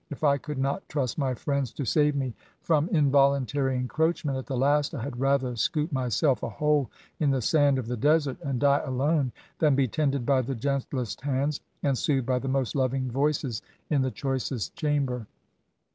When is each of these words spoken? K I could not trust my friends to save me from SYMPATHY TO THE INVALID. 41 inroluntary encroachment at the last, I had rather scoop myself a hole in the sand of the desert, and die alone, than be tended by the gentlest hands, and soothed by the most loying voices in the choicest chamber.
K 0.19 0.25
I 0.27 0.39
could 0.39 0.57
not 0.57 0.89
trust 0.89 1.19
my 1.19 1.35
friends 1.35 1.71
to 1.73 1.85
save 1.85 2.15
me 2.15 2.33
from 2.63 2.85
SYMPATHY 2.85 2.87
TO 2.87 2.91
THE 2.91 2.97
INVALID. 2.97 3.11
41 3.51 3.65
inroluntary 3.69 3.75
encroachment 3.77 4.37
at 4.39 4.45
the 4.47 4.57
last, 4.57 4.95
I 4.95 5.03
had 5.03 5.19
rather 5.19 5.55
scoop 5.55 5.91
myself 5.91 6.41
a 6.41 6.49
hole 6.49 6.89
in 7.19 7.29
the 7.29 7.39
sand 7.43 7.77
of 7.77 7.85
the 7.85 7.95
desert, 7.95 8.37
and 8.43 8.59
die 8.59 8.79
alone, 8.83 9.31
than 9.59 9.75
be 9.75 9.87
tended 9.87 10.25
by 10.25 10.41
the 10.41 10.55
gentlest 10.55 11.21
hands, 11.21 11.59
and 11.83 11.95
soothed 11.95 12.25
by 12.25 12.39
the 12.39 12.47
most 12.47 12.75
loying 12.75 13.11
voices 13.11 13.61
in 13.91 14.01
the 14.01 14.09
choicest 14.09 14.75
chamber. 14.75 15.27